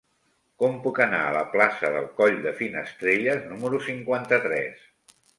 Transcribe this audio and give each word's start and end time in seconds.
Com 0.61 0.77
puc 0.85 0.99
anar 1.03 1.17
a 1.25 1.33
la 1.35 1.41
plaça 1.55 1.91
del 1.95 2.07
Coll 2.19 2.39
de 2.45 2.53
Finestrelles 2.61 3.43
número 3.51 3.81
cinquanta-tres? 3.89 4.81